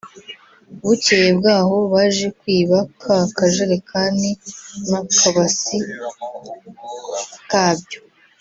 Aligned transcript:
Bukeye 0.85 1.29
bwaho 1.37 1.77
baje 1.93 2.27
kwiba 2.39 2.77
ka 3.01 3.17
kajerikani 3.35 4.29
n’akabasi 4.89 5.77
kabyo 7.51 7.99